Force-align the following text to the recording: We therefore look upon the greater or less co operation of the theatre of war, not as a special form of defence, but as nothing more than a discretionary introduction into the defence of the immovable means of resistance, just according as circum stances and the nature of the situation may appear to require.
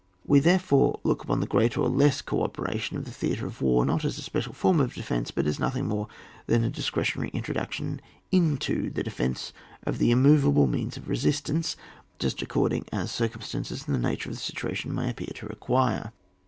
We 0.25 0.39
therefore 0.39 0.99
look 1.03 1.21
upon 1.23 1.41
the 1.41 1.45
greater 1.45 1.79
or 1.79 1.87
less 1.87 2.23
co 2.23 2.41
operation 2.41 2.97
of 2.97 3.05
the 3.05 3.11
theatre 3.11 3.45
of 3.45 3.61
war, 3.61 3.85
not 3.85 4.03
as 4.03 4.17
a 4.17 4.23
special 4.23 4.51
form 4.51 4.79
of 4.79 4.95
defence, 4.95 5.29
but 5.29 5.45
as 5.45 5.59
nothing 5.59 5.87
more 5.87 6.07
than 6.47 6.63
a 6.63 6.71
discretionary 6.71 7.29
introduction 7.35 8.01
into 8.31 8.89
the 8.89 9.03
defence 9.03 9.53
of 9.83 9.99
the 9.99 10.09
immovable 10.09 10.65
means 10.65 10.97
of 10.97 11.07
resistance, 11.07 11.77
just 12.17 12.41
according 12.41 12.85
as 12.91 13.11
circum 13.11 13.41
stances 13.43 13.85
and 13.85 13.93
the 13.93 13.99
nature 13.99 14.31
of 14.31 14.35
the 14.37 14.41
situation 14.41 14.91
may 14.91 15.07
appear 15.11 15.33
to 15.35 15.45
require. 15.45 16.11